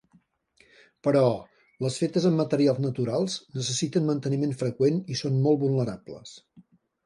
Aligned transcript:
Però, 1.07 1.21
les 1.85 1.97
fetes 2.05 2.25
amb 2.31 2.41
materials 2.43 2.81
naturals 2.87 3.37
necessiten 3.61 4.11
manteniment 4.11 4.59
freqüent 4.65 5.01
i 5.17 5.23
són 5.23 5.41
molt 5.49 5.65
vulnerables. 5.69 6.37